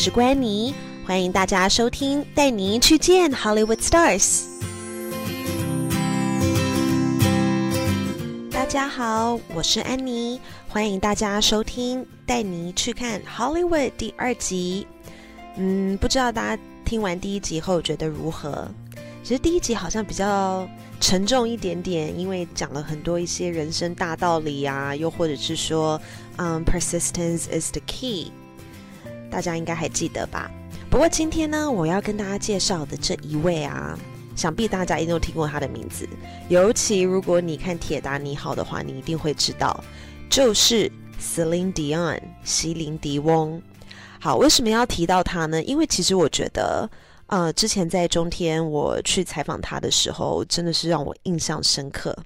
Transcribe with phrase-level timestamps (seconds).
[0.00, 0.72] 是关妮，
[1.04, 4.44] 欢迎大家收听，带您去见 Hollywood Stars。
[8.52, 14.86] 大家好，我是安妮，欢迎大家收听，带你去看 Hollywood 第二集。
[15.56, 18.68] 嗯，不知道大家听完第一集后觉得如何？
[19.24, 20.66] 其实第一集好像比较
[21.00, 26.00] 沉重一点点，因为讲了很多一些人生大道理啊，又或者是说，
[26.36, 28.30] 嗯，persistence is the key，
[29.30, 30.50] 大家应该还记得吧？
[30.90, 33.98] 不过今天呢，我要跟大家介绍的这一位啊，
[34.34, 36.08] 想必大家一定都听过他的名字，
[36.48, 39.82] 尤其如果你看《铁达尼号》的话，你一定会知道，
[40.30, 40.90] 就是
[41.20, 43.62] Celine Dion，席琳迪翁。
[44.20, 45.62] 好，为什么要提到他呢？
[45.62, 46.90] 因为其实我觉得。
[47.30, 52.16] 呃，之前在中天我去采访他的时候，真的是让我印象深刻。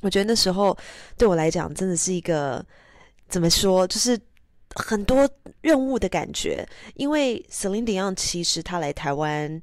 [0.00, 0.78] 我觉得那时候
[1.16, 2.64] 对我来讲，真的是一个
[3.28, 4.16] 怎么说，就是
[4.78, 5.28] 很多
[5.60, 6.66] 任务的感觉。
[6.94, 9.60] 因为 Celine Dion 其实他来台湾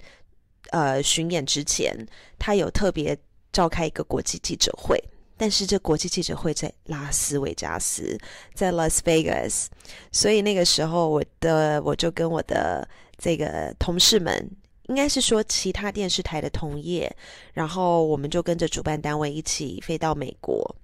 [0.72, 1.95] 呃巡演之前，
[2.38, 3.17] 他有特别
[3.52, 5.02] 召开一个国际记者会，
[5.38, 8.17] 但是这国际记者会在拉斯维加斯，
[8.53, 9.67] 在 Las Vegas，
[10.11, 14.50] 所以那个时候我的我就跟我的这个同事们。
[14.88, 17.11] 应该是说其他电视台的同业，
[17.53, 20.75] 然后我们就跟着主办单位一起飞到美国。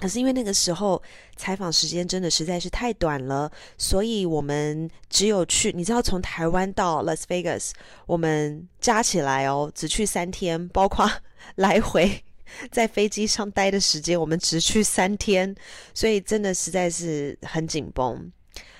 [0.00, 1.00] 可是因为那个时候
[1.36, 7.70] 采访时间真的实在是太短了，所以我们只有去，你知道从台湾到 Las Vegas，
[8.06, 11.08] 我们加起来哦，只去三天，包括
[11.56, 12.24] 来回
[12.72, 15.54] 在飞机上待的时间，我们只去三天，
[15.94, 18.32] 所以真的实在是很紧绷。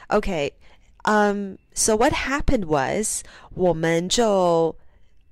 [0.09, 0.53] OK。
[1.05, 3.23] 嗯，So what happened was，
[3.55, 4.77] 我们就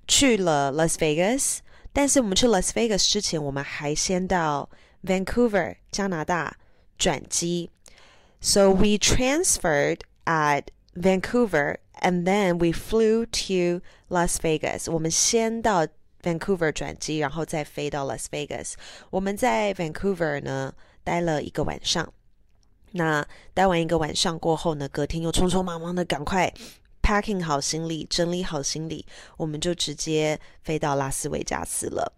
[0.06, 1.58] 去了 Las Vegas，
[1.92, 4.66] 但是我们去 Las Vegas 之前，我们还先到
[5.07, 6.57] Vancouver 加拿大
[6.97, 7.69] 转机。
[8.39, 14.91] So we transferred at Vancouver and then we flew to Las Vegas。
[14.91, 15.87] 我们先到
[16.21, 18.73] Vancouver 转机，然后再飞到 Las Vegas。
[19.09, 22.13] 我们在 Vancouver 呢待了一个晚上。
[22.91, 26.53] 那待完一个晚上过后呢，隔天又匆匆忙忙的赶快
[27.01, 29.05] packing 好行李，整理好行李，
[29.37, 32.13] 我们就直接飞到拉斯维加斯了。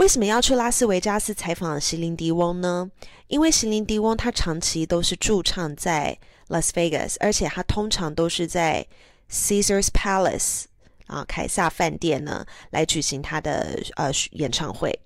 [0.00, 2.90] 为什么要去拉斯维加斯采访席琳迪翁呢？
[3.28, 6.18] 因为席琳迪翁她长期都是驻唱在
[6.48, 8.86] Las Vegas，而且她通常都是在
[9.30, 10.62] Caesar's Palace
[11.06, 14.98] 啊凯撒饭店呢来举行他的呃演唱会，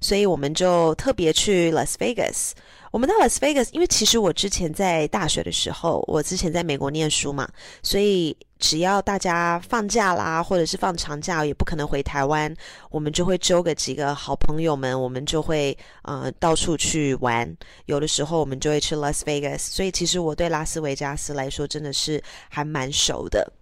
[0.00, 2.52] 所以我们就特别去 Las Vegas。
[2.90, 7.48] 我们到 Las Vegas，因为其实我之前在大学的时候，我之前在美国念书嘛，
[7.82, 12.54] 所以只要大家放假啦，或者是放长假，也不可能回台湾，
[12.90, 17.54] 我们就会揪个几个好朋友们，我们就会呃到处去玩。
[17.86, 23.52] 有的时候我们就会去 Las Vegas，所以其实我对拉斯维加斯来说真的是还蛮熟的。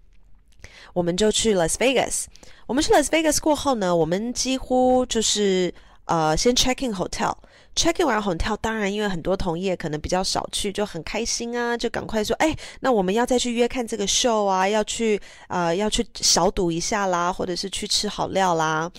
[0.93, 2.25] 我们就去 Las Vegas，
[2.67, 7.35] 我们去 Las Vegas 过后呢，我们几乎就是呃先 check in hotel。
[7.77, 18.91] Check in 完 hotel，当然因为很多同业可能比较少去，就很开心啊，就赶快说，哎，那我们要再去约看这个 show 啊，要去呃要去小赌一下啦，或者是去吃好料啦。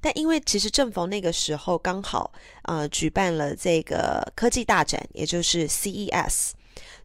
[0.00, 2.30] 但因为其实正逢那个时候刚好
[2.64, 6.50] 呃举办了这个科技大展，也就是 CES。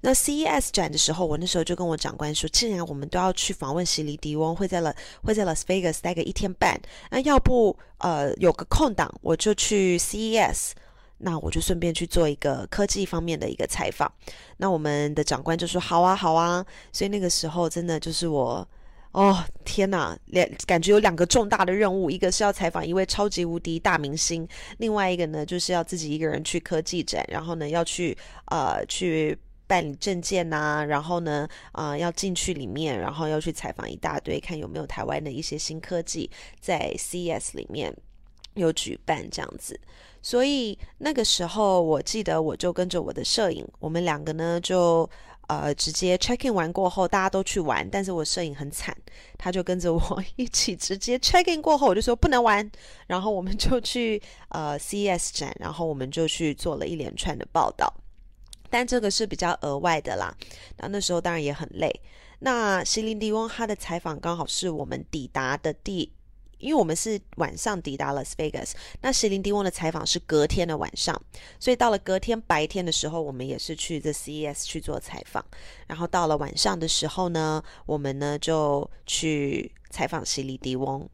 [0.02, 4.94] 那 CES 展的时候，我那时候就跟我长官说，既然我们都要去访问席里迪翁，会在了
[5.24, 10.72] 会在 Las Vegas 待个一天半，那要不呃有个空档，我就去 CES。
[11.22, 14.12] 那我就顺便去做一个科技方面的一个采访。
[14.58, 18.68] 那我们的长官就说：“好啊，好啊。”所以那个时候真的就是我，
[19.12, 28.18] 哦天哪，两感觉有两个重大的任务，一个是要采访一位超级无敌大明星，另外一个呢就是要自己一个人去科技展，然后呢要去
[28.48, 37.96] 呃去办理证件呐，然后呢啊要进去里面，然后要去采访一大堆，看有没有台湾的一些新科技在 CES 里面
[38.56, 39.80] 有举办这样子。
[40.22, 45.10] 所以那个时候，我记得我就跟着我的摄影，我们两个呢就
[45.48, 48.96] 呃直接 check in 完过后，大家都去玩，但是我摄影很惨，
[49.38, 52.70] 他就跟着我一起直接 check in 过后，我就说不能玩，
[53.08, 57.92] 然后我们就去呃 CES 展，然后我们就去做了一连串的报道，
[58.70, 60.36] 但这个是比较额外的啦。
[60.78, 61.92] 那那时候当然也很累。
[62.40, 66.12] 那席琳迪翁他的采访刚好是我们抵达的第。
[66.62, 68.72] 因为我们是晚上抵达了 Vegas，
[69.02, 71.20] 那席琳迪翁的采访是隔天的晚上，
[71.60, 75.44] 所以到了隔天白天的时候，我们也是去这 CES 去做采访。
[75.88, 81.10] 然后到了晚上的时候呢，我们呢就去采访席琳迪翁。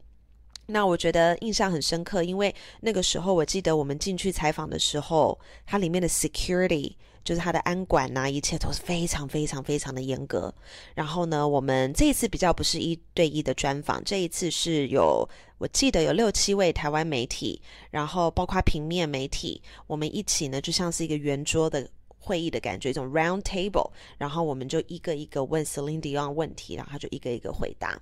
[0.66, 6.94] 那我觉得印象很深刻，因为那个时候我记得我们进去采访的时候，它里面的 security。
[7.28, 10.50] 就是他的安管呐，一切都是非常非常非常的严格。
[10.94, 15.28] 然后呢，我们这一次比较不是一对一的专访，这一次是有
[15.58, 17.60] 我记得有六七位台湾媒体，
[17.90, 21.86] 然后包括平面媒体，我们一起呢就像是一个圆桌的
[22.18, 23.90] 会议的感觉，一种 round table。
[24.16, 28.00] 然后我们就一个一个问 Celine Dion 问题，然后他就一个一个回答。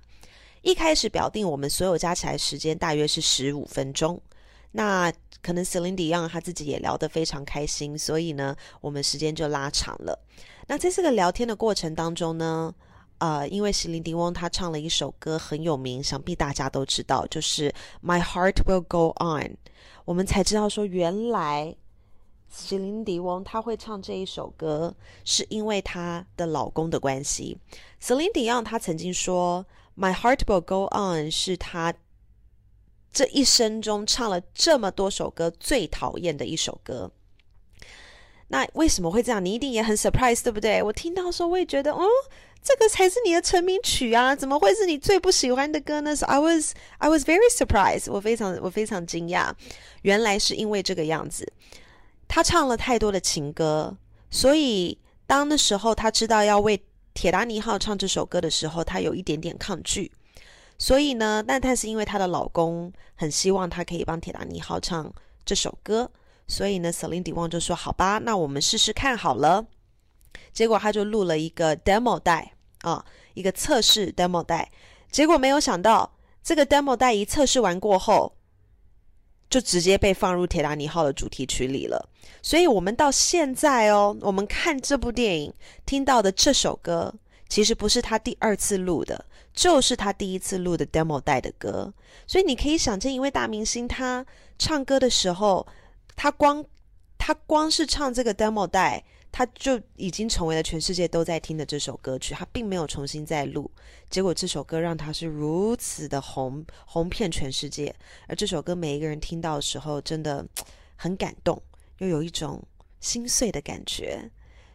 [0.61, 4.21] 一开始表定我们所有加起来时间大约是十五分钟，
[4.71, 5.11] 那
[5.41, 10.19] 可能 Celine Dion 他自己也聊得非常开心，所以呢，我们时间就拉长了。
[10.67, 12.73] 那在这个聊天的过程当中呢，
[13.19, 17.73] 呃，因为 Celine Dion 他唱了一首歌很有名，想必大家都知道，就是
[18.03, 19.57] My Heart Will Go On，
[20.05, 21.75] 我们才知道说原来
[22.49, 27.57] 席琳迪翁他会唱这一首歌，是因为她的老公的关系。
[28.01, 29.65] Celine Dion 他曾经说。
[29.99, 31.91] My heart will go on 是她
[33.17, 37.11] 这一生中唱了这么多首歌最讨厌的一首歌。
[38.49, 39.43] 那为什么会这样？
[39.43, 40.83] 你一定也很 surprise，对不对？
[40.83, 42.05] 我听到时候，我也觉得，哦，
[42.61, 49.51] 这个才是你的成名曲啊，怎么会是你最不喜欢的歌呢？I was I was very surprised，我非常我非常惊讶，
[50.03, 51.51] 原来是因为这个样子，
[52.27, 53.97] 他唱了太多的情歌，
[54.29, 56.79] 所以当那时候他知道要为。
[57.15, 60.11] 铁达尼号唱这首歌的时候，他有一点点抗拒，
[60.77, 65.13] 所以呢，但但是因为她的老公很希望她可以帮铁达尼号唱
[65.45, 66.09] 这首歌，
[66.47, 69.65] 所以呢，Celine Dion 就说：“好吧，那我们试试看好了。”
[70.53, 74.71] 结果他就录了一个 demo 带啊，一个测试 demo 带，
[75.11, 78.33] 结果没有想到，这个 demo 带一测试完过后。
[79.49, 82.09] 就直接被放入《铁达尼号》的主题曲里了，
[82.41, 85.53] 所以，我们到现在哦，我们看这部电影
[85.85, 87.13] 听到的这首歌，
[87.47, 89.25] 其实不是他第二次录的，
[89.57, 91.91] 就是他第一次录的 demo 带的歌。
[92.27, 94.23] 所以，你可以想见，一位大明星他
[94.59, 95.65] 唱歌的时候，
[96.15, 96.63] 他光
[97.17, 99.03] 他光是唱这个 demo 带。
[99.29, 103.69] 他就已经成为了全世界都在听的这首歌曲，他并没有重新再录，
[104.09, 107.93] 结果这首歌让他是如此的红，红遍全世界。
[108.27, 110.43] 而这首歌每一个人听到的时候，真的
[110.95, 111.61] 很感动，
[111.99, 112.63] 又有一种
[112.99, 114.27] 心碎的感觉。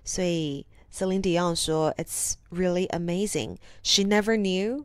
[0.04, 3.56] 所以 Celine Dion 说：“It's really amazing.
[3.82, 4.84] She never knew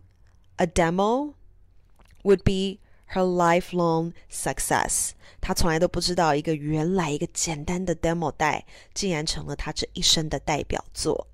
[0.55, 1.33] a demo
[2.23, 2.79] would be
[3.13, 5.11] her lifelong success.”
[5.41, 11.27] 她从来都不知道，一个原来一个简单的 demo 带，竟然成了她这一生的代表作。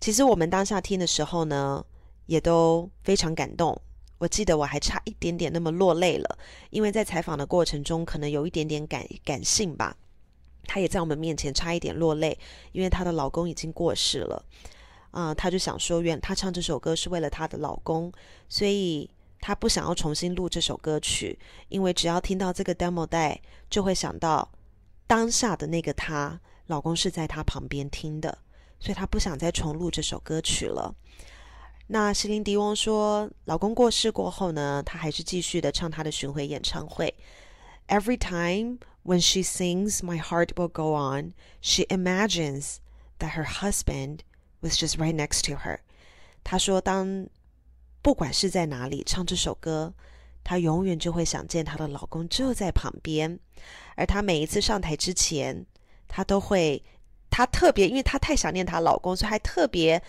[0.00, 1.84] 其实我们当下听的时候呢，
[2.26, 3.80] 也都非常感动。
[4.18, 6.38] 我记得我还差一点点那么落泪了，
[6.70, 9.96] 因为在采访的过程中，可能有一点点感感性吧。
[10.66, 12.38] 她也在我们面前差一点落泪，
[12.72, 14.44] 因为她的老公已经过世了。
[15.10, 18.12] 啊，她就想说，原她唱这首歌是为了她的老公，
[18.48, 19.10] 所以。
[19.46, 21.38] 她不想要重新录这首歌曲，
[21.68, 23.38] 因为只要听到这个 demo 带，
[23.68, 24.50] 就会想到
[25.06, 28.38] 当下的那个她，老公是在她旁边听的，
[28.80, 30.94] 所以她不想再重录这首歌曲了。
[31.88, 37.14] 那席琳迪翁说，老公过世过后呢，她还是继续的唱她的巡回演唱会。
[37.86, 42.76] Every time when she sings "My Heart Will Go On," she imagines
[43.18, 44.20] that her husband
[44.60, 45.80] was just right next to her。
[46.42, 47.28] 她说，当
[48.02, 49.92] 不管是在哪里唱这首歌，
[50.42, 53.38] 她永远就会想见她的老公就在旁边。
[53.96, 55.64] 而她每一次上台之前，
[56.08, 56.82] 她都会，
[57.30, 60.02] 她特别，因为她太想念她老公，所以还特别，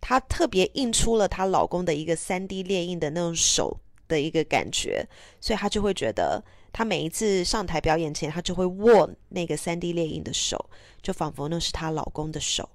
[0.00, 5.06] 她特别印出了她老公的一个三 D 列印的那种手的一个感觉，
[5.40, 10.70] 所以她就会觉得，她每一次上台表演前，她就会握那个三 D 列印的手，
[11.02, 12.68] 就仿佛那是她老公的手，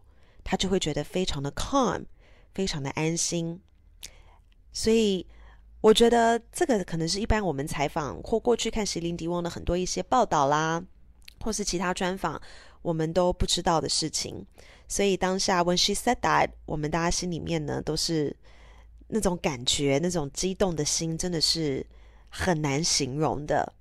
[0.43, 2.05] 她就会觉得非常的 calm，
[2.53, 3.59] 非常的安心。
[4.71, 5.25] 所以，
[5.81, 10.83] 我觉得这个可能是一般我们采访或过去看席琳迪翁的很多一些报道啦，
[11.41, 12.39] 或是其他专访，
[12.83, 14.45] 我们都不知道的事情。
[14.87, 18.35] 所以当下 when she said that，我们大家心里面呢都是
[19.07, 21.85] 那种感觉，那种激动的心，真的是
[22.29, 23.73] 很难形容的。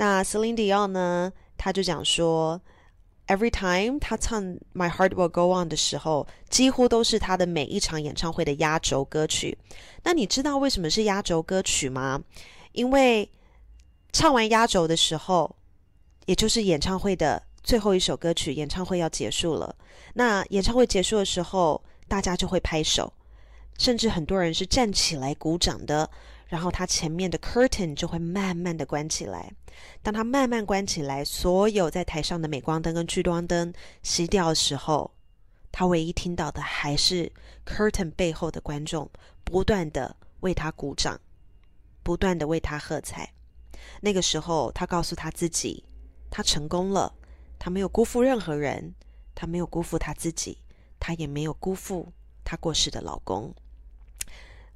[0.00, 2.58] 那 Celine Dion 呢，他就讲说。
[3.26, 4.42] Every time 他唱
[4.74, 9.56] 《My Heart Will Go On》的时候，几乎都是他的每一场演唱会的压轴歌曲。
[10.02, 12.20] 那你知道为什么是压轴歌曲吗？
[12.72, 13.30] 因为
[14.10, 15.54] 唱完压轴的时候，
[16.26, 19.76] 也就是演唱会的最后一首歌曲，演唱会要结束了。
[20.14, 23.12] 那演唱会结束的时候，大家就会拍手，
[23.78, 26.10] 甚至很多人是站起来鼓掌的。
[26.50, 29.52] 然后他前面的 curtain 就会慢慢的关起来。
[30.02, 35.12] 当他慢慢关起来，所有在台上的镁光灯跟聚光灯熄掉的时候，
[35.70, 37.30] 他唯一听到的还是
[37.64, 39.08] curtain 背后的观众
[39.44, 41.20] 不断的为他鼓掌，
[42.02, 43.32] 不断的为他喝彩。
[44.00, 45.84] 那个时候，他告诉他自己，
[46.30, 47.14] 他成功了，
[47.60, 48.92] 他没有辜负任何人，
[49.36, 50.58] 他没有辜负他自己，
[50.98, 53.54] 他也没有辜负他过世的老公。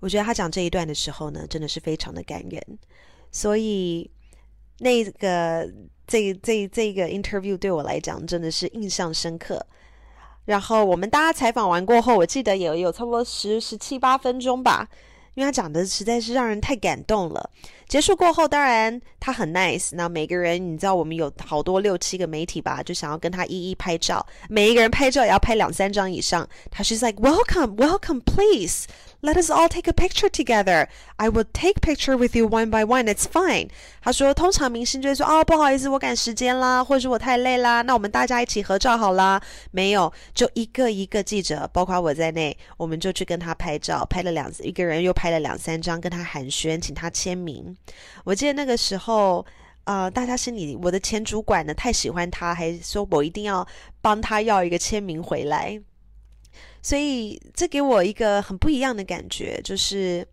[0.05, 2.63] 我觉得他讲这一段的时候呢，真的是非常的感人。
[3.33, 4.11] 所以
[4.81, 5.67] 那个
[6.07, 9.65] 这这这个 interview 对我来讲真的是印象深刻。
[10.45, 14.87] 然后我们大家采访完过后，我记得有有差不多十十七八分钟吧。
[15.35, 17.51] 因为他讲的实在是让人太感动了。
[17.89, 19.89] 结束过后，当然他很 nice。
[19.95, 24.25] 那每个人，你知道，我们有好多六七个媒体吧，就想要跟他一一拍照。
[24.49, 26.49] 每一个人拍照也要拍两三张以上。
[26.71, 28.87] 他是 like welcome, welcome, please.
[29.25, 30.87] Let us all take a picture together.
[31.17, 33.07] I will take picture with you one by one.
[33.07, 33.71] It's fine.
[34.03, 39.41] 他说，通常明星就会说，哦，不好意思，我赶时间啦，或者是我太累啦，那我们大家一起合照好啦。
[39.71, 47.75] 没有，就一个一个记者，包括我在内，我们就去跟他拍照，拍了两一个人又拍了两三张，跟他寒暄，请他签名。
[48.25, 49.47] 我记得那个时候，
[49.85, 53.67] 呃，大家心里，我的前主管呢太喜欢他，还说我一定要
[54.03, 55.81] 帮他要一个签名回来。
[56.85, 60.29] 所以这给我一个很不一样的感觉，就是，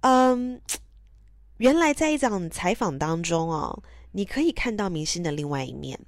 [0.00, 0.58] 嗯，
[1.58, 6.00] 原来在一场采访当中哦，你可以看到明星的另外一面，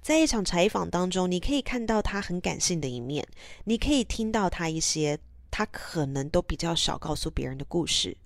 [0.00, 3.22] 在一场采访当中，你可以看到他很感性的一面，
[3.64, 5.18] 你可以听到他一些
[5.50, 8.16] 他可能都比较少告诉别人的故事。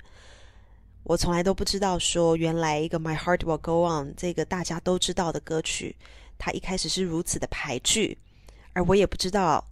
[1.03, 5.97] 我从来都不知道说，原来一个《My Heart Will Go On》这个大家都知道的歌曲，
[6.39, 8.17] 它一开始是如此的排剧，
[8.73, 9.67] 而我也不知道。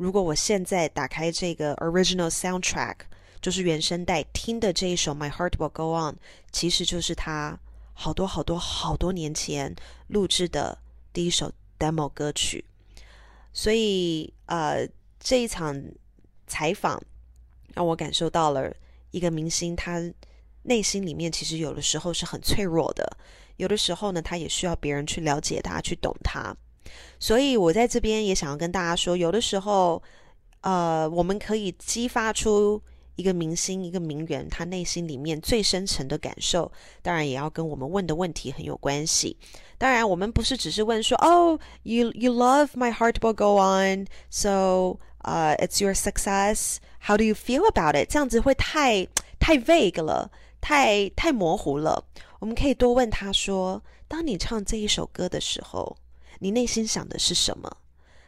[0.00, 2.96] 如果我现在打开这个 original soundtrack，
[3.42, 6.14] 就是原声带听的这一首《My Heart Will Go On》，
[6.50, 7.60] 其实就是他
[7.92, 9.76] 好多好多好多年前
[10.06, 10.78] 录制的
[11.12, 12.64] 第一首 demo 歌曲。
[13.52, 14.88] 所以，呃，
[15.18, 15.78] 这一场
[16.46, 16.98] 采访
[17.74, 18.74] 让我感受到了
[19.10, 20.00] 一个明星他
[20.62, 23.18] 内心里面其实有的时候是很脆弱的，
[23.58, 26.56] 有的时候呢，他也需要别人去了解他，去懂他。
[27.18, 30.02] 所以，我在这边也想要跟大家说，有的时候，
[30.62, 32.80] 呃，我们可以激发出
[33.16, 36.70] 一个明星、一个名人他内心里面最深层的感受，
[37.02, 39.36] 当然也要跟我们问的问题很有关系。
[39.76, 48.10] 当然，我们不是只是问说，哦，you you love my heart will go on，so，呃，it's your success，how do you feel about it？
[48.10, 49.06] 这样子会太
[49.38, 50.30] 太 vague 了，
[50.60, 52.04] 太太模糊了。
[52.38, 55.96] 我们可以多问他说，当你唱这一首歌的时候。
[56.40, 57.70] 你内心想的是什么？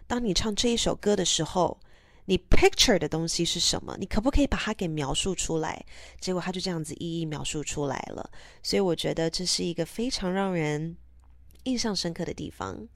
[0.06, 1.80] 当你唱这一首歌的时候，
[2.26, 3.96] 你 picture 的东西是什么？
[3.98, 5.84] 你可不可以把它给描述出来？
[6.20, 8.30] 结果他就这样子一一描述出来了。
[8.62, 10.96] 所以我觉得这是一个非常让人
[11.64, 12.86] 印象深刻的地方。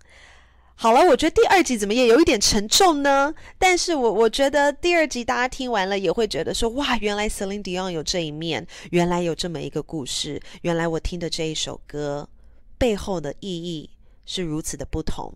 [0.75, 3.35] 好了，我觉得第二集怎么也有一点沉重呢？
[3.58, 12.28] 但是我我觉得第二集大家听完了也会觉得说，哇，原来 Celine Dion 有这一面，原来有这么一个故事，原来我听的这一首歌
[12.76, 13.88] 背后的意义。
[14.26, 15.33] 是如此的不同。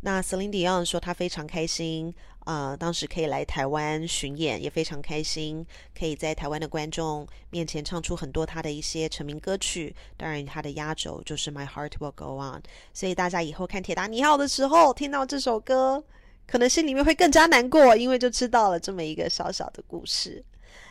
[0.00, 2.14] 那 Celine Dion 说，他非常开心，
[2.46, 9.92] 呃，当时可以来台湾巡演，也非常开心，可以在台湾的观众面前唱出很多他的一些成名歌曲。
[10.16, 12.60] 当然，他的压轴就是《My Heart Will Go On》。
[12.94, 16.04] 所以大家以后看《铁达尼号》的时候，听到这首歌，
[16.46, 20.44] 可能心里面会更加难过，因为就知道了这么一个小小的故事。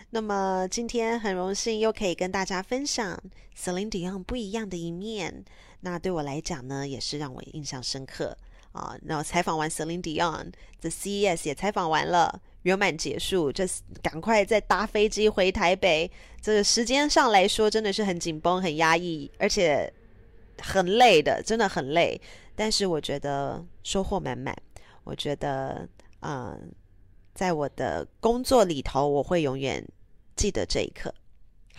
[0.09, 3.17] 那么今天很荣幸又可以跟大家分享
[3.57, 5.45] Celine Dion 不一样的一面。
[5.89, 8.36] 那对我来讲呢，也是让我印象深刻
[8.74, 8.98] 啊。
[9.06, 10.51] 然后采访完 Celine Dion
[10.82, 13.65] 的 CES 也采访完了，圆满结束，这
[14.01, 16.12] 赶快再搭飞机回台北。
[16.41, 19.91] 这个时间上来说，真的是很紧绷、很压抑，而且
[20.62, 22.20] 很累的，真的很累。
[22.56, 24.56] 但是我觉得收获满满。
[25.03, 25.88] 我觉得，
[26.20, 26.70] 嗯，
[27.34, 29.82] 在我的工作里头，我会永远
[30.36, 31.13] 记得这一刻。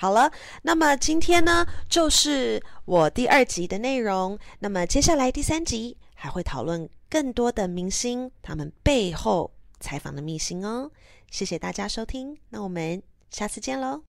[0.00, 0.30] 好了，
[0.62, 4.38] 那么今天呢，就是我第二集的内容。
[4.60, 9.50] 那么接下来第三集还会讨论更多的明星他们背后
[9.80, 10.88] 采访的秘辛哦。
[11.30, 14.07] 谢谢大家收听，那我们下次见喽。